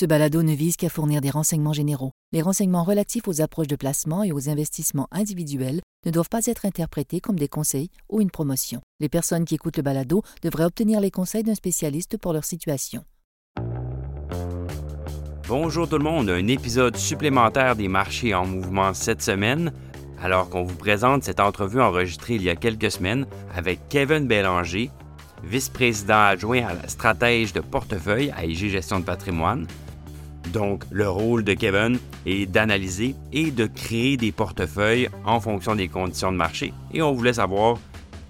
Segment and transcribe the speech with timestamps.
[0.00, 2.12] Ce balado ne vise qu'à fournir des renseignements généraux.
[2.32, 6.64] Les renseignements relatifs aux approches de placement et aux investissements individuels ne doivent pas être
[6.64, 8.80] interprétés comme des conseils ou une promotion.
[9.00, 13.04] Les personnes qui écoutent le balado devraient obtenir les conseils d'un spécialiste pour leur situation.
[15.46, 19.70] Bonjour tout le monde, un épisode supplémentaire des marchés en mouvement cette semaine,
[20.22, 24.90] alors qu'on vous présente cette entrevue enregistrée il y a quelques semaines avec Kevin Bélanger,
[25.44, 29.66] vice-président adjoint à la stratège de portefeuille à IG Gestion de patrimoine.
[30.52, 35.88] Donc, le rôle de Kevin est d'analyser et de créer des portefeuilles en fonction des
[35.88, 36.72] conditions de marché.
[36.92, 37.78] Et on voulait savoir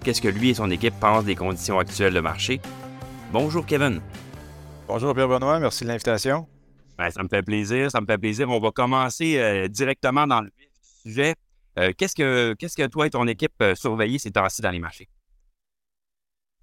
[0.05, 2.61] qu'est-ce que lui et son équipe pensent des conditions actuelles de marché.
[3.33, 4.01] Bonjour Kevin.
[4.87, 6.47] Bonjour Pierre-Benoît, merci de l'invitation.
[6.99, 8.51] Ben, ça me fait plaisir, ça me fait plaisir.
[8.51, 10.51] On va commencer euh, directement dans le
[10.83, 11.35] sujet.
[11.79, 14.81] Euh, qu'est-ce, que, qu'est-ce que toi et ton équipe euh, surveillez ces temps-ci dans les
[14.81, 15.09] marchés?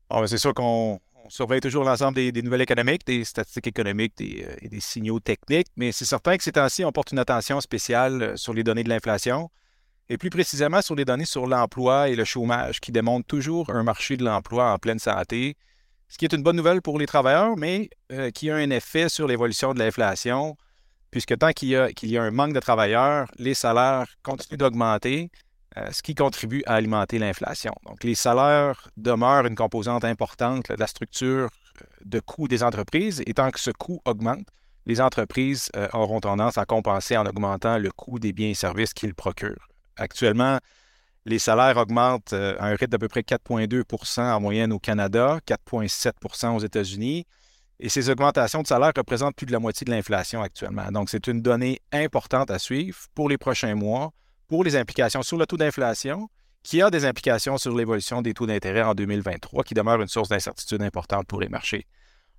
[0.10, 4.70] Ben, c'est sûr qu'on surveille toujours l'ensemble des, nouvelles économiques, des statistiques économiques euh, et
[4.70, 8.36] des signaux techniques, mais c'est certain que ces temps-ci, on porte une attention spéciale euh,
[8.38, 9.50] sur les données de l'inflation
[10.10, 13.84] et plus précisément sur les données sur l'emploi et le chômage qui démontrent toujours un
[13.84, 15.58] marché de l'emploi en pleine santé,
[16.08, 19.10] ce qui est une bonne nouvelle pour les travailleurs, mais euh, qui a un effet
[19.10, 20.56] sur l'évolution de l'inflation,
[21.12, 25.30] puisque tant qu'il y, a un manque de travailleurs, les salaires continuent d'augmenter
[25.78, 27.74] euh, ce qui contribue à alimenter l'inflation.
[27.86, 31.50] Donc, les salaires demeurent une composante importante de la structure
[31.82, 34.48] euh, de coût des entreprises, et tant que ce coût augmente,
[34.86, 38.94] les entreprises euh, auront tendance à compenser en augmentant le coût des biens et services
[38.94, 39.68] qu'ils procurent.
[39.98, 40.60] Actuellement,
[41.26, 46.56] les salaires augmentent à un rythme d'à peu près 4,2% en moyenne au Canada, 4,7%
[46.56, 47.26] aux États-Unis.
[47.80, 50.90] Et ces augmentations de salaires représentent plus de la moitié de l'inflation actuellement.
[50.92, 54.14] Donc, c'est une donnée importante à suivre pour les prochains mois
[54.48, 56.30] pour les implications sur le taux d'inflation,
[56.64, 60.30] qui a des implications sur l'évolution des taux d'intérêt en 2023, qui demeure une source
[60.30, 61.86] d'incertitude importante pour les marchés.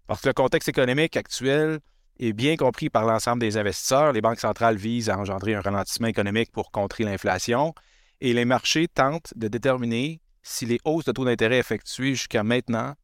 [0.06, 1.80] Parce que le contexte économique actuel
[2.18, 4.12] est bien compris par l'ensemble des investisseurs.
[4.12, 7.74] Les banques centrales visent à engendrer un ralentissement économique pour contrer l'inflation
[8.20, 12.94] et les marchés tentent de déterminer si les hausses de taux d'intérêt effectuées jusqu'à maintenant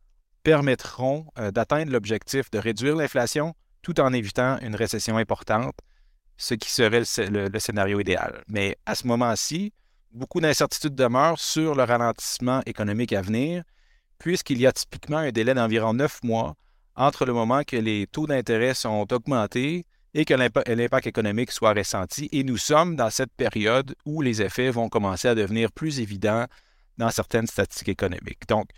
[0.43, 5.75] permettront euh, d'atteindre l'objectif de réduire l'inflation tout en évitant une récession importante
[6.37, 8.43] ce qui serait le, scénario idéal.
[8.49, 9.73] Mais à ce moment-ci,
[10.13, 13.63] beaucoup d'incertitudes demeurent sur le ralentissement économique à venir,
[14.19, 16.55] puisqu'il y a typiquement un délai d'environ neuf mois
[16.97, 22.29] entre le moment que les taux d'intérêt sont augmentés et que l'impact économique soit ressenti.
[22.31, 26.47] Et nous sommes dans cette période où les effets vont commencer à devenir plus évidents
[26.99, 28.47] dans certaines statistiques économiques.
[28.49, 28.69] Donc,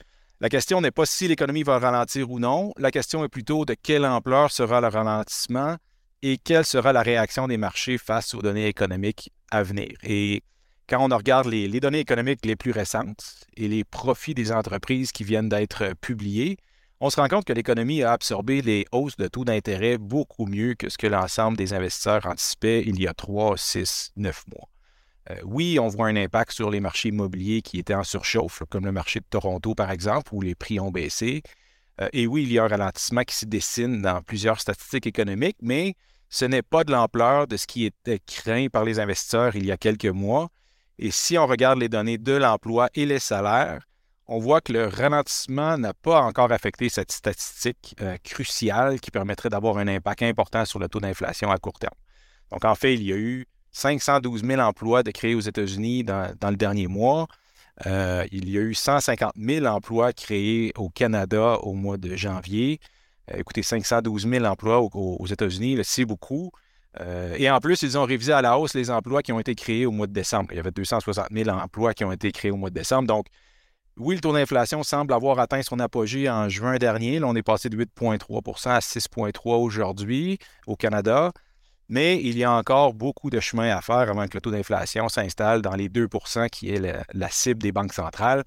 [0.40, 3.74] la question n'est pas si l'économie va ralentir ou non, la question est plutôt de
[3.74, 5.76] quelle ampleur sera le ralentissement
[6.22, 9.96] et quelle sera la réaction des marchés face aux données économiques à venir?
[10.02, 10.42] Et
[10.88, 15.24] quand on regarde les, données économiques les plus récentes et les profits des entreprises qui
[15.24, 16.56] viennent d'être publiés,
[17.00, 20.74] on se rend compte que l'économie a absorbé les hausses de taux d'intérêt beaucoup mieux
[20.74, 24.68] que ce que l'ensemble des investisseurs anticipaient il y a 3, 6, 9 mois.
[25.30, 28.86] Euh, oui, on voit un impact sur les marchés immobiliers qui étaient en surchauffe, comme
[28.86, 31.42] le marché de Toronto par exemple, où les prix ont baissé,
[32.00, 35.56] euh, et oui, il y a un ralentissement qui se dessine dans plusieurs statistiques économiques,
[35.62, 35.94] mais
[36.28, 39.72] ce n'est pas de l'ampleur de ce qui était craint par les investisseurs il y
[39.72, 40.48] a quelques mois.
[40.98, 43.82] Et si on regarde les données de l'emploi et les salaires,
[44.28, 49.50] on voit que le ralentissement n'a pas encore affecté cette statistique euh, cruciale qui permettrait
[49.50, 51.94] d'avoir un impact important sur le taux d'inflation à court terme.
[52.50, 56.56] Donc, en fait, il y a eu 512 000 emplois créés aux États-Unis dans, le
[56.56, 57.28] dernier mois.
[57.84, 62.80] Euh, il y a eu 150 000 emplois créés au Canada au mois de janvier.
[63.30, 66.50] Euh, écoutez, 512 000 emplois aux, États-Unis, c'est beaucoup.
[67.00, 69.54] Euh, et en plus, ils ont révisé à la hausse les emplois qui ont été
[69.54, 70.48] créés au mois de décembre.
[70.52, 73.06] Il y avait 260 000 emplois qui ont été créés au mois de décembre.
[73.06, 73.26] Donc,
[73.98, 77.18] oui, le taux d'inflation semble avoir atteint son apogée en juin dernier.
[77.18, 81.32] Là, on est passé de 8,3% à 6,3% aujourd'hui au Canada.
[81.88, 85.08] Mais il y a encore beaucoup de chemin à faire avant que le taux d'inflation
[85.08, 88.42] s'installe dans les 2% qui est la, cible des banques centrales.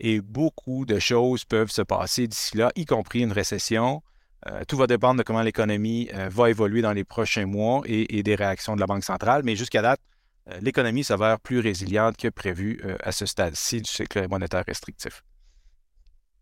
[0.00, 4.02] Et beaucoup de choses peuvent se passer d'ici là, y compris une récession.
[4.48, 8.22] Euh, tout va dépendre de comment l'économie euh, va évoluer dans les prochains mois et,
[8.22, 9.42] des réactions de la Banque centrale.
[9.44, 10.00] Mais jusqu'à date,
[10.50, 15.22] euh, l'économie s'avère plus résiliente que prévu à ce stade-ci du cycle monétaire restrictif.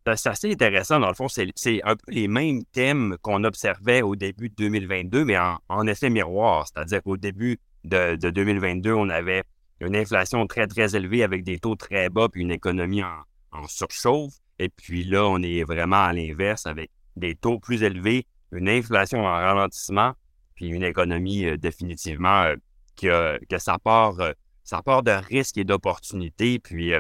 [0.06, 0.98] Ben, c'est assez intéressant.
[0.98, 5.24] Dans le fond, c'est un peu les mêmes thèmes qu'on observait au début de 2022,
[5.24, 6.66] mais en, effet miroir.
[6.66, 9.42] C'est-à-dire qu'au début de, 2022, on avait
[9.80, 13.66] une inflation très, très élevée avec des taux très bas puis une économie en, en
[13.68, 14.34] surchauffe.
[14.58, 19.20] Et puis là, on est vraiment à l'inverse avec des taux plus élevés, une inflation
[19.20, 20.12] en ralentissement,
[20.54, 22.56] puis une économie euh, définitivement euh,
[23.00, 24.32] que, que ça part, euh,
[24.64, 26.58] ça part de risques et d'opportunités.
[26.58, 26.92] Puis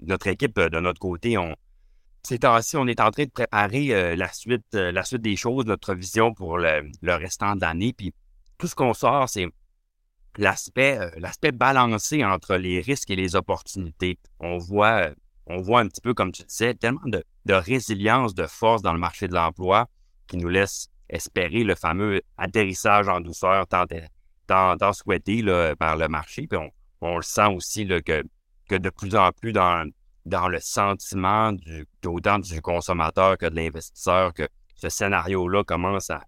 [0.00, 1.54] notre équipe, de notre côté, on,
[2.22, 5.94] ces temps-ci, on est en train de préparer la, suite, la suite des choses, notre
[5.94, 7.92] vision pour le, le restant de l'année.
[7.92, 8.12] Puis
[8.58, 9.46] tout ce qu'on sort, c'est
[10.36, 14.18] l'aspect, l'aspect balancé entre les risques et les opportunités.
[14.40, 15.10] On voit,
[15.46, 18.92] on voit un petit peu, comme tu disais, tellement de, de résilience, de force dans
[18.92, 19.88] le marché de l'emploi
[20.26, 23.86] qui nous laisse espérer le fameux atterrissage en douceur tant,
[24.46, 25.42] tant, souhaité
[25.78, 26.46] par le marché.
[26.46, 26.58] Puis
[27.00, 28.22] on, le sent aussi là, que,
[28.68, 29.88] que de plus en plus dans,
[30.28, 36.22] dans le sentiment du, autant du consommateur que de l'investisseur, que ce scénario-là commence à,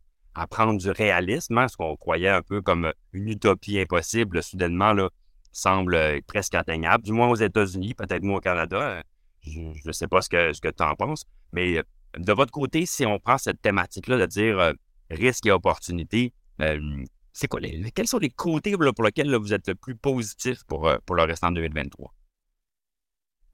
[0.49, 5.11] prendre du réalisme, hein, ce qu'on croyait un peu comme une utopie impossible, soudainement là,
[5.53, 9.03] semble presque atteignable, du moins aux États-Unis, peut-être moins au Canada.
[9.43, 11.83] Je ne sais pas ce que, tu en penses, mais
[12.17, 14.73] de votre côté, si on prend cette thématique-là de dire euh,
[15.11, 19.69] risque et opportunité, euh, c'est quoi les, quels sont les côtés pour lesquels vous êtes
[19.69, 22.13] le plus positif pour, euh, pour le restant de 2023?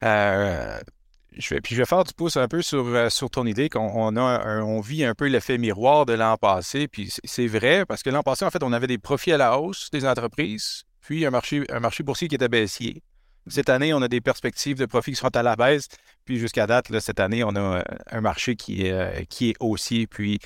[0.02, 4.60] Vais, puis je vais faire du pouce un peu sur, sur ton idée qu'on a
[4.62, 6.88] on vit un peu l'effet miroir de l'an passé.
[6.88, 9.58] Puis c'est vrai, parce que l'an passé, en fait, on avait des profits à la
[9.58, 13.02] hausse des entreprises, puis un marché, un marché boursier qui était baissier.
[13.48, 15.86] Cette année, on a des perspectives de profit qui sont à la baisse.
[16.24, 19.54] Puis jusqu'à date, cette année, on a euh, un marché qui est, euh, qui est
[19.60, 20.08] haussier.
[20.08, 20.40] Puis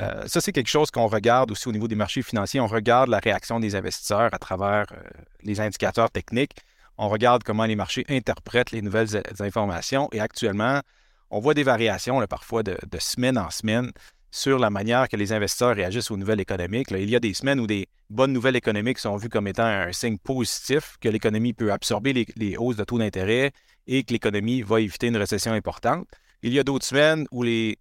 [0.00, 2.60] euh, ça, c'est quelque chose qu'on regarde aussi au niveau des marchés financiers.
[2.60, 4.86] On regarde la réaction des investisseurs à travers
[5.42, 6.52] les indicateurs techniques.
[6.98, 10.08] On regarde comment les marchés interprètent les nouvelles informations.
[10.12, 10.80] Et actuellement,
[11.30, 13.92] on voit des variations parfois de, semaine en semaine
[14.32, 16.90] sur la manière que les investisseurs réagissent aux nouvelles économiques.
[16.90, 19.92] il y a des semaines où des bonnes nouvelles économiques sont vues comme étant un
[19.92, 23.52] signe positif, que l'économie peut absorber les, hausses de taux d'intérêt
[23.86, 26.06] et que l'économie va éviter une récession importante.
[26.42, 27.78] Il y a d'autres semaines où les,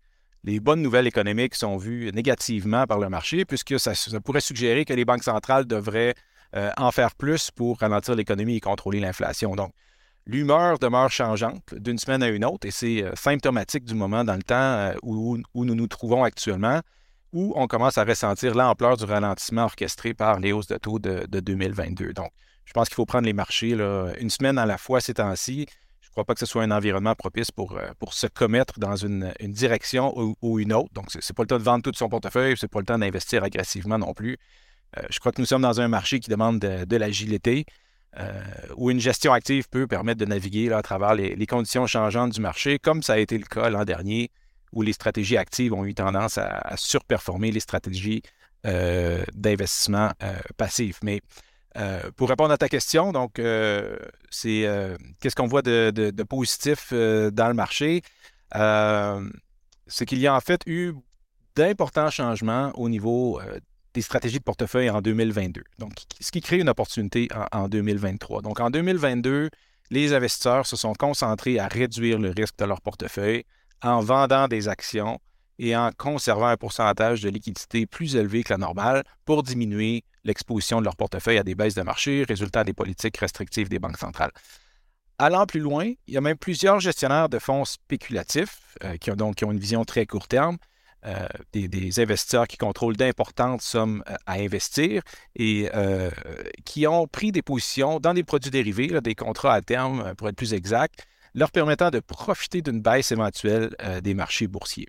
[0.62, 3.94] bonnes nouvelles économiques sont vues négativement par le marché, puisque ça,
[4.24, 6.14] pourrait suggérer que les banques centrales devraient
[6.56, 9.54] euh, en faire plus pour ralentir l'économie et contrôler l'inflation.
[9.56, 9.74] Donc,
[10.26, 14.36] l'humeur demeure changeante d'une semaine à une autre et c'est euh, symptomatique du moment dans
[14.36, 16.80] le temps euh, où, nous nous trouvons actuellement,
[17.34, 21.26] où on commence à ressentir l'ampleur du ralentissement orchestré par les hausses de taux de,
[21.28, 22.14] 2022.
[22.14, 22.32] Donc,
[22.64, 23.74] je pense qu'il faut prendre les marchés
[24.20, 25.68] une semaine à la fois ces temps-ci.
[26.00, 28.96] Je ne crois pas que ce soit un environnement propice pour, pour se commettre dans
[28.96, 30.94] une, direction ou, une autre.
[30.94, 32.86] Donc, ce n'est pas le temps de vendre tout son portefeuille, ce n'est pas le
[32.86, 34.38] temps d'investir agressivement non plus.
[35.10, 37.66] Je crois que nous sommes dans un marché qui demande de l'agilité.
[38.20, 38.32] Euh,
[38.78, 42.80] où une gestion active peut permettre de naviguer à travers les, conditions changeantes du marché,
[42.80, 44.32] comme ça a été le cas l'an dernier,
[44.72, 48.24] où les stratégies actives ont eu tendance à, surperformer les stratégies
[48.66, 51.00] euh, d'investissement euh, passif.
[51.04, 51.22] Mais
[52.16, 53.34] pour répondre à ta question, donc,
[54.32, 54.66] c'est
[55.20, 58.02] qu'est-ce qu'on voit de, de positif dans le marché?
[58.52, 60.94] c'est qu'il y a en fait eu
[61.56, 63.40] d'importants changements au niveau
[63.98, 65.64] des stratégies de portefeuille en 2022.
[65.80, 68.44] Donc, ce qui crée une opportunité en, 2023.
[68.44, 69.50] Donc, en 2022,
[69.90, 73.44] les investisseurs se sont concentrés à réduire le risque de leur portefeuille
[73.82, 75.20] en vendant des actions
[75.58, 80.80] et en conservant un pourcentage de liquidité plus élevé que la normale pour diminuer l'exposition
[80.80, 84.32] de leur portefeuille à des baisses de marché, résultat des politiques restrictives des banques centrales.
[85.18, 89.16] Allant plus loin, il y a même plusieurs gestionnaires de fonds spéculatifs euh, qui, ont,
[89.16, 90.58] donc, qui ont une vision très court terme
[91.06, 95.04] euh, des, investisseurs qui contrôlent d'importantes sommes euh, à investir
[95.36, 96.10] et euh,
[96.66, 100.36] qui ont pris des positions dans des produits dérivés, des contrats à terme pour être
[100.36, 101.06] plus exact,
[101.36, 104.88] leur permettant de profiter d'une baisse éventuelle des marchés boursiers.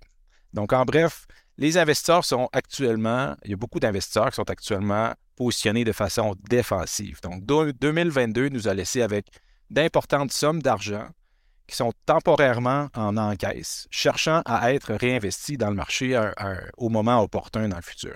[0.53, 1.27] Donc, en bref,
[1.57, 6.35] les investisseurs sont actuellement, il y a beaucoup d'investisseurs qui sont actuellement positionnés de façon
[6.49, 7.19] défensive.
[7.21, 9.27] Donc, 2022 nous a laissé avec
[9.69, 11.07] d'importantes sommes d'argent
[11.69, 16.19] qui sont temporairement en encaisse, cherchant à être réinvestis dans le marché
[16.77, 18.15] au moment opportun dans le futur.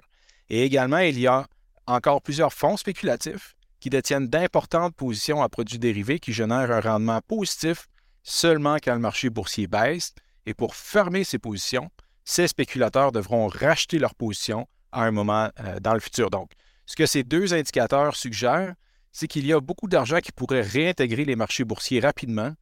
[0.50, 1.48] Et également, il y a
[1.88, 7.22] encore plusieurs fonds spéculatifs qui détiennent d'importantes positions à produits dérivés qui génèrent un rendement
[7.28, 7.88] positif
[8.24, 10.14] seulement quand le marché boursier baisse.
[10.46, 11.90] Et pour fermer ces positions,
[12.26, 16.30] ces spéculateurs devront racheter leurs positions à un moment euh, dans le futur.
[16.30, 16.52] Donc,
[16.86, 18.74] ce que ces deux indicateurs suggèrent,
[19.12, 22.54] c'est qu'il y a beaucoup d'argent qui pourrait réintégrer les marchés boursiers rapidement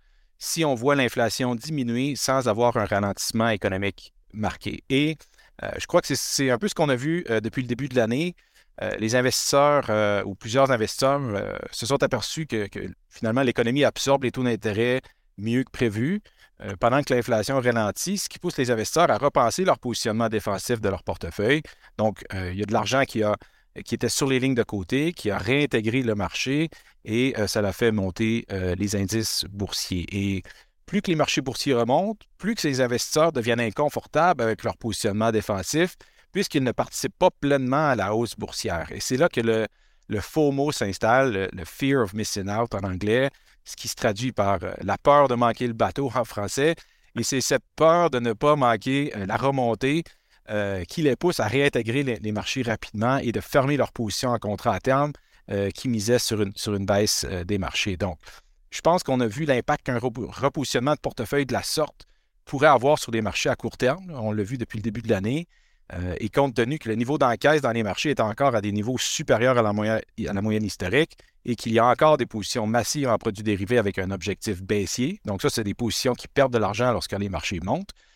[0.42, 4.84] si on voit l'inflation diminuer sans avoir un ralentissement économique marqué.
[4.90, 5.18] Et
[5.62, 7.88] euh, je crois que c'est un peu ce qu'on a vu euh, depuis le début
[7.88, 8.36] de l'année.
[8.82, 11.22] Euh, les investisseurs ou plusieurs investisseurs
[11.72, 12.68] se sont aperçus que,
[13.10, 15.02] finalement l'économie absorbe les taux d'intérêt
[15.38, 16.22] mieux que prévu
[16.80, 20.90] pendant que l'inflation ralentit, ce qui pousse les investisseurs à repenser leur positionnement défensif de
[20.90, 21.64] leur portefeuille.
[21.98, 23.36] Donc, il y a de l'argent qui a
[23.86, 26.70] qui était sur les lignes de côté, qui a réintégré le marché
[27.06, 30.06] et euh, ça l'a fait monter euh, les indices boursiers.
[30.12, 30.44] Et
[30.86, 35.32] plus que les marchés boursiers remontent, plus que ces investisseurs deviennent inconfortables avec leur positionnement
[35.32, 35.96] défensif,
[36.32, 38.92] puisqu'ils ne participent pas pleinement à la hausse boursière.
[38.92, 39.68] Et c'est là que le,
[40.08, 43.30] le FOMO s'installe, le, Fear of Missing Out en anglais,
[43.64, 46.76] ce qui se traduit par euh, la peur de manquer le bateau en français.
[47.18, 50.04] Et c'est cette peur de ne pas manquer la remontée
[50.88, 54.76] qui les pousse à réintégrer les, marchés rapidement et de fermer leur position en contrat
[54.76, 55.14] à terme
[55.74, 57.98] qui misait sur une, baisse des marchés.
[57.98, 58.18] Donc,
[58.70, 62.06] je pense qu'on a vu l'impact qu'un repositionnement de portefeuille de la sorte
[62.46, 64.12] pourrait avoir sur les marchés à court terme.
[64.14, 65.48] On l'a vu depuis le début de l'année.
[65.94, 68.72] Euh, et compte tenu que le niveau d'encaisse dans les marchés est encore à des
[68.72, 73.18] niveaux supérieurs à la, moyenne, historique et qu'il y a encore des positions massives en
[73.18, 76.92] produits dérivés avec un objectif baissier, donc ça, c'est des positions qui perdent de l'argent
[76.94, 78.11] lorsque les marchés montent, euh,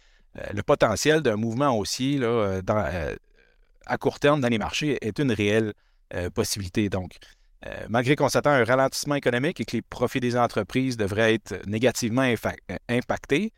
[0.54, 3.16] le potentiel d'un mouvement haussier là, euh,
[3.86, 5.74] à court terme dans les marchés est une réelle
[6.34, 6.88] possibilité.
[6.90, 7.18] Donc,
[7.90, 11.66] malgré qu'on s'attend à un ralentissement économique et que les profits des entreprises devraient être
[11.68, 12.32] négativement
[12.88, 13.52] impactés,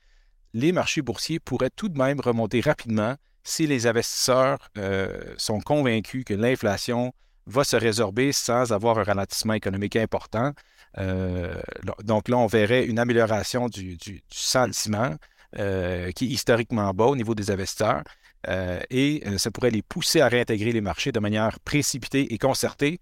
[0.54, 6.26] les marchés boursiers pourraient tout de même remonter rapidement si les investisseurs euh, sont convaincus
[6.26, 7.14] que l'inflation
[7.46, 10.52] va se résorber sans avoir un ralentissement économique important.
[10.98, 11.62] Euh,
[12.04, 13.98] donc là, on verrait une amélioration du,
[14.30, 15.16] sentiment
[15.58, 18.04] euh, qui est historiquement bas au niveau des investisseurs
[18.90, 23.00] et ça pourrait les pousser à réintégrer les marchés de manière précipitée et concertée.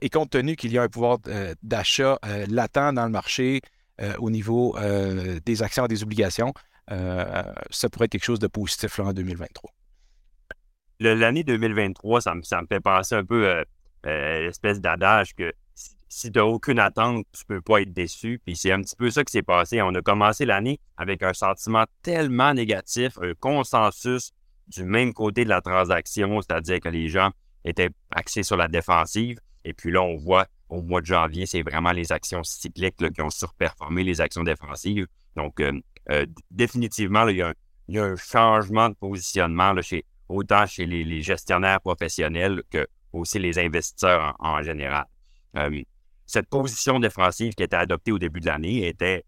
[0.00, 1.18] et compte tenu qu'il y a un pouvoir
[1.62, 3.60] d'achat latent dans le marché
[4.18, 4.76] au niveau
[5.44, 6.52] des actions et des obligations,
[6.90, 9.70] euh, ça pourrait être quelque chose de positif en 2023.
[11.00, 13.64] L'année 2023, ça me, ça me, fait penser un peu à
[14.06, 15.52] euh, l'espèce d'adage que
[16.12, 18.38] si tu n'as aucune attente, tu ne peux pas être déçu.
[18.44, 19.80] Puis c'est un petit peu ça qui s'est passé.
[19.80, 24.32] On a commencé l'année avec un sentiment tellement négatif, un consensus
[24.68, 27.30] du même côté de la transaction, c'est-à-dire que les gens
[27.64, 29.38] étaient axés sur la défensive.
[29.64, 33.22] Et puis là, on voit au mois de janvier, c'est vraiment les actions cycliques qui
[33.22, 35.06] ont surperformé les actions défensives.
[35.34, 35.72] Donc, euh,
[36.10, 37.38] euh, définitivement, il,
[37.88, 43.58] y a un, changement de positionnement chez, autant chez les, gestionnaires professionnels que aussi les
[43.58, 45.06] investisseurs en, général.
[45.56, 45.82] Euh,
[46.32, 49.24] cette position défensive qui était adoptée au début de l'année était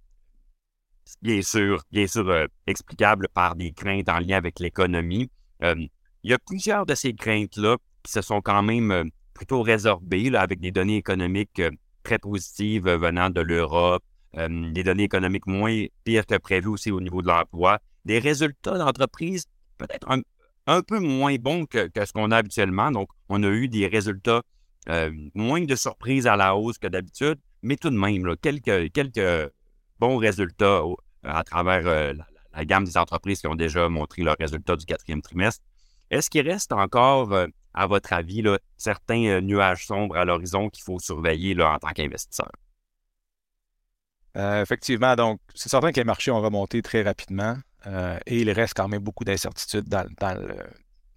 [1.21, 5.31] bien sûr, bien sûr euh, explicable par des craintes en lien avec l'économie.
[5.61, 5.91] il
[6.23, 10.71] y a plusieurs de ces craintes-là qui se sont quand même plutôt résorbées avec des
[10.71, 11.61] données économiques
[12.05, 14.03] très positives venant de l'Europe,
[14.37, 18.79] euh, des données économiques moins pires que prévu aussi au niveau de l'emploi, des résultats
[18.79, 19.47] d'entreprise
[19.79, 20.09] peut-être
[20.67, 22.91] un, peu moins bons que, ce qu'on a habituellement.
[22.91, 24.43] Donc, on a eu des résultats
[24.89, 29.53] euh, moins de surprises à la hausse que d'habitude, mais tout de même, quelques,
[29.99, 30.83] bons résultats
[31.23, 32.13] à travers euh,
[32.53, 35.65] la, gamme des entreprises qui ont déjà montré leurs résultats du quatrième trimestre.
[36.11, 37.35] Est-ce qu'il reste encore,
[37.73, 38.45] à votre avis,
[38.77, 42.51] certains nuages sombres à l'horizon qu'il faut surveiller en tant qu'investisseur?
[44.37, 48.51] Euh, effectivement, donc, c'est certain que les marchés ont remonté très rapidement euh, et il
[48.51, 50.05] reste quand même beaucoup d'incertitudes dans,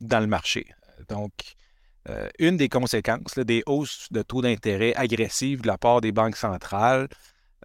[0.01, 0.67] le, marché.
[1.09, 1.31] Donc,
[2.09, 6.37] euh, une des conséquences des hausses de taux d'intérêt agressives de la part des banques
[6.37, 7.07] centrales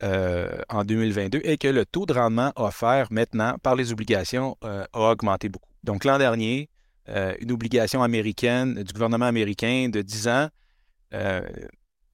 [0.00, 5.48] en 2022 est que le taux de rendement offert maintenant par les obligations a augmenté
[5.48, 5.68] beaucoup.
[5.84, 6.70] Donc, l'an dernier,
[7.06, 10.48] une obligation américaine du gouvernement américain de 10 ans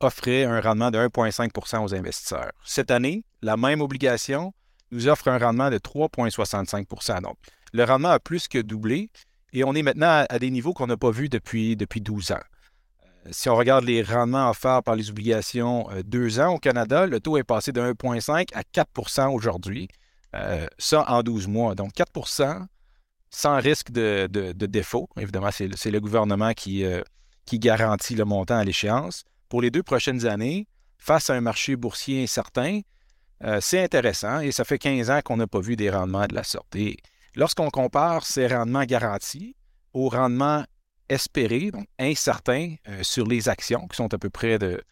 [0.01, 2.53] offrait un rendement de 1,5% aux investisseurs.
[2.65, 4.53] Cette année, la même obligation
[4.91, 7.37] nous offre un rendement de 3,65% Donc,
[7.73, 9.11] le rendement a plus que doublé
[9.53, 12.37] et on est maintenant à, des niveaux qu'on n'a pas vus depuis, depuis 12 ans.
[12.37, 17.07] Euh, si on regarde les rendements offerts par les obligations euh, deux ans au Canada,
[17.07, 19.89] le taux est passé de 1,5 à 4% aujourd'hui.
[20.35, 21.75] Euh, ça en 12 mois.
[21.75, 22.67] Donc 4%
[23.31, 25.09] sans risque de, défaut.
[25.19, 26.83] Évidemment, c'est le gouvernement qui,
[27.45, 31.77] qui garantit le montant à l'échéance pour les deux prochaines années, face à un marché
[31.77, 32.81] boursier incertain,
[33.61, 36.43] c'est intéressant et ça fait 15 ans qu'on n'a pas vu des rendements de la
[36.43, 36.75] sorte.
[37.39, 39.55] Lorsqu'on compare ces rendements garantis
[39.95, 40.65] aux rendements
[41.09, 44.83] espérés, donc incertains, euh, sur les actions, qui sont à peu près de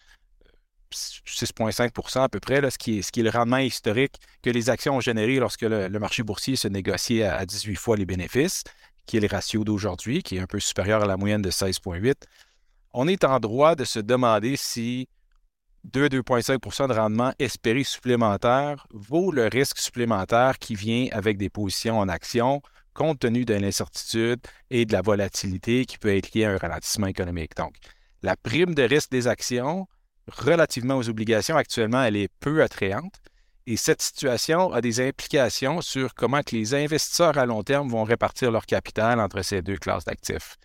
[0.95, 4.71] 6,5% à peu près, ce, qui est, ce, qui est, le rendement historique que les
[4.71, 8.63] actions ont généré lorsque le, marché boursier se négociait à, 18 fois les bénéfices,
[9.05, 12.15] qui est le ratio d'aujourd'hui, qui est un peu supérieur à la moyenne de 16,8
[12.99, 15.07] on est en droit de se demander si
[15.93, 22.09] 2-2,5% de rendement espéré supplémentaire vaut le risque supplémentaire qui vient avec des positions en
[22.09, 22.63] action
[22.95, 24.41] compte tenu de l'incertitude
[24.71, 27.55] et de la volatilité qui peut être liée à un ralentissement économique.
[27.57, 27.75] Donc,
[28.23, 29.87] la prime de risque des actions
[30.29, 33.21] relativement aux obligations actuellement, elle est peu attrayante.
[33.67, 38.51] Et cette situation a des implications sur comment les investisseurs à long terme vont répartir
[38.51, 40.57] leur capital entre ces deux classes d'actifs.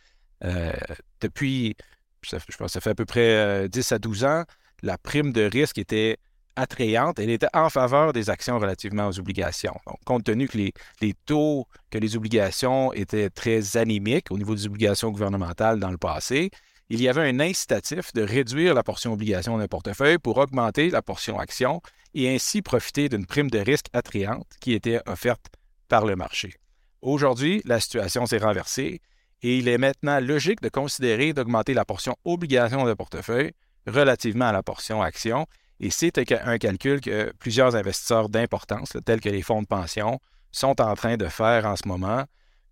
[0.43, 0.71] Euh,
[1.19, 1.75] depuis
[2.23, 4.43] je pense que ça fait à peu près 10 euh, à 12 ans,
[4.81, 6.17] la prime de risque était
[6.55, 9.75] attrayante, elle était en faveur des actions relativement aux obligations.
[9.87, 14.65] Donc, compte tenu que les, taux que les obligations étaient très anémiques au niveau des
[14.67, 16.51] obligations gouvernementales dans le passé,
[16.89, 21.01] il y avait un incitatif de réduire la portion obligation d'un portefeuille pour augmenter la
[21.01, 21.81] portion action
[22.13, 25.47] et ainsi profiter d'une prime de risque attrayante qui était offerte
[25.87, 26.53] par le marché.
[27.01, 28.99] Aujourd'hui, la situation s'est renversée
[29.41, 33.53] et il est maintenant logique de considérer d'augmenter la portion obligation de portefeuille
[33.87, 35.47] relativement à la portion action.
[35.79, 40.19] Et c'est un calcul que plusieurs investisseurs d'importance, tels que les fonds de pension,
[40.51, 42.25] sont en train de faire en ce moment,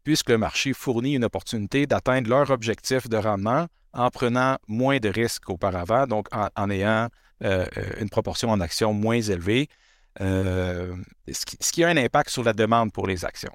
[0.04, 5.10] puisque le marché fournit une opportunité d'atteindre leur objectif de rendement en prenant moins de
[5.10, 7.08] risques qu'auparavant, donc en, ayant
[7.44, 9.68] euh, euh, une proportion en actions moins élevée,
[10.22, 10.96] euh,
[11.32, 13.54] ce, qui, a un impact sur la demande pour les actions.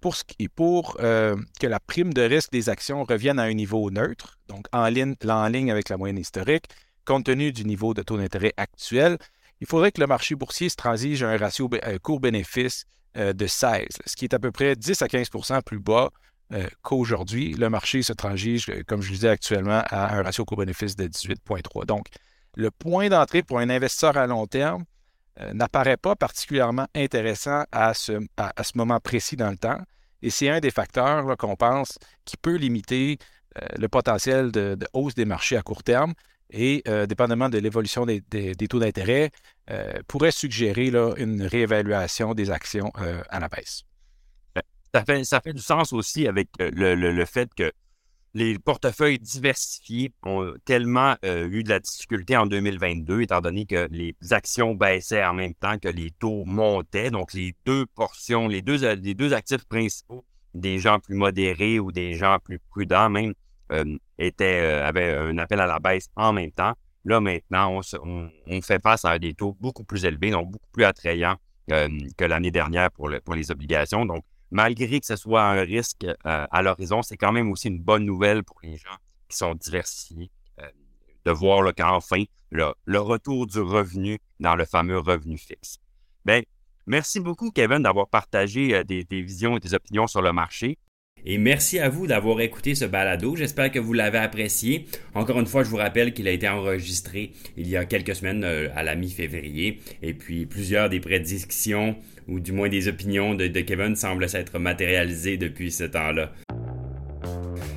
[0.00, 0.14] Pour,
[0.54, 4.86] pour que la prime de risque des actions revienne à un niveau neutre, donc en
[4.86, 6.66] ligne, avec la moyenne historique,
[7.04, 9.18] compte tenu du niveau de taux d'intérêt actuel,
[9.60, 11.68] il faudrait que le marché boursier se transige à un ratio
[12.02, 12.84] court-bénéfice
[13.14, 16.10] de 16, ce qui est à peu près 10 à 15% plus bas
[16.52, 20.44] euh, qu'aujourd'hui, le marché se transige, euh, comme je le disais actuellement, à un ratio
[20.44, 21.86] court-bénéfice de 18,3.
[21.86, 22.06] Donc,
[22.56, 24.84] le point d'entrée pour un investisseur à long terme euh,
[25.52, 28.12] n'apparaît pas particulièrement intéressant à ce,
[28.74, 29.78] moment précis dans le temps.
[30.22, 33.18] Et c'est un des facteurs qu'on pense qui peut limiter
[33.78, 36.12] le potentiel de, hausse des marchés à court terme
[36.50, 38.22] et, dépendamment de l'évolution des,
[38.68, 39.30] taux d'intérêt,
[40.08, 42.92] pourrait suggérer une réévaluation des actions
[43.30, 43.84] à la baisse
[44.94, 47.72] ça fait, ça fait du sens aussi avec euh, le, fait que
[48.34, 53.88] les portefeuilles diversifiés ont tellement euh, eu de la difficulté en 2022, étant donné que
[53.90, 57.10] les actions baissaient en même temps que les taux montaient.
[57.10, 61.80] Donc, les deux portions, les deux, euh, les deux actifs principaux, des gens plus modérés
[61.80, 63.34] ou des gens plus prudents même,
[64.18, 66.72] étaient, avaient un appel à la baisse en même temps.
[67.04, 70.82] Là, maintenant, on, on, fait face à des taux beaucoup plus élevés, donc beaucoup plus
[70.82, 71.36] attrayants
[71.68, 74.04] que l'année dernière pour, pour les obligations.
[74.04, 77.80] Donc, malgré que ce soit un risque euh, à l'horizon, c'est quand même aussi une
[77.80, 78.96] bonne nouvelle pour les gens
[79.28, 80.30] qui sont diversifiés
[80.60, 80.68] euh,
[81.24, 85.78] de voir qu'enfin, le, le, retour du revenu dans le fameux revenu fixe.
[86.24, 86.42] Bien,
[86.86, 90.78] merci beaucoup, Kevin, d'avoir partagé euh, des, visions et des opinions sur le marché.
[91.26, 93.36] Et merci à vous d'avoir écouté ce balado.
[93.36, 94.86] J'espère que vous l'avez apprécié.
[95.14, 98.44] Encore une fois, je vous rappelle qu'il a été enregistré il y a quelques semaines
[98.44, 99.80] à la mi-février.
[100.02, 101.96] Et puis plusieurs des prédictions
[102.28, 106.32] ou du moins des opinions de, Kevin semblent s'être matérialisées depuis ce temps-là.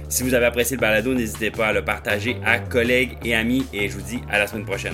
[0.09, 3.65] Si vous avez apprécié le balado, n'hésitez pas à le partager à collègues et amis
[3.73, 4.93] et je vous dis à la semaine prochaine.